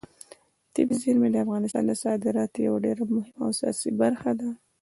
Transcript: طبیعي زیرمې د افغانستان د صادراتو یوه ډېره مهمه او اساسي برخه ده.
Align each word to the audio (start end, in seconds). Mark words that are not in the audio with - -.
طبیعي 0.73 0.97
زیرمې 1.03 1.29
د 1.31 1.37
افغانستان 1.45 1.83
د 1.87 1.91
صادراتو 2.03 2.57
یوه 2.67 2.79
ډېره 2.85 3.03
مهمه 3.15 3.41
او 3.45 3.51
اساسي 3.53 3.89
برخه 4.01 4.31
ده. 4.39 4.49